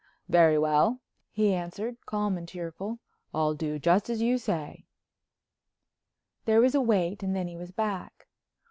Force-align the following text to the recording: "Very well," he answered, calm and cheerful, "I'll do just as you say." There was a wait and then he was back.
"Very 0.29 0.57
well," 0.57 0.99
he 1.29 1.53
answered, 1.53 1.95
calm 2.07 2.35
and 2.35 2.49
cheerful, 2.49 2.97
"I'll 3.35 3.53
do 3.53 3.77
just 3.77 4.09
as 4.09 4.19
you 4.19 4.39
say." 4.39 4.87
There 6.45 6.59
was 6.59 6.73
a 6.73 6.81
wait 6.81 7.21
and 7.21 7.35
then 7.35 7.47
he 7.47 7.55
was 7.55 7.69
back. 7.71 8.27